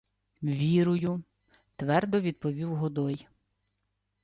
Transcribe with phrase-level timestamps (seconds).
[0.43, 1.23] —Вірую,—
[1.75, 3.27] твердо відповів Годой.